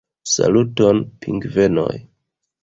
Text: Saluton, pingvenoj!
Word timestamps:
Saluton, 0.35 1.01
pingvenoj! 1.27 2.01